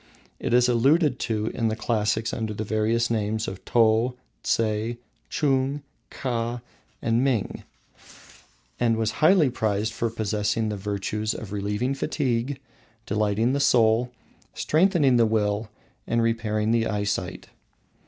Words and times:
It 0.39 0.51
is 0.51 0.67
alluded 0.67 1.19
to 1.29 1.51
in 1.53 1.67
the 1.67 1.75
classics 1.75 2.33
under 2.33 2.55
the 2.55 2.63
various 2.63 3.11
names 3.11 3.47
of 3.47 3.63
Tou, 3.65 4.15
Tseh, 4.43 4.97
Chung, 5.29 5.83
Kha, 6.09 6.63
and 7.03 7.23
Ming, 7.23 7.63
and 8.79 8.97
was 8.97 9.11
highly 9.21 9.51
prized 9.51 9.93
for 9.93 10.09
possessing 10.09 10.69
the 10.69 10.75
virtues 10.75 11.35
of 11.35 11.51
relieving 11.51 11.93
fatigue, 11.93 12.59
delighting 13.05 13.53
the 13.53 13.59
soul, 13.59 14.11
strengthening 14.55 15.17
the 15.17 15.27
will, 15.27 15.69
and 16.07 16.23
repairing 16.23 16.71
the 16.71 16.87
eyesight. 16.87 17.49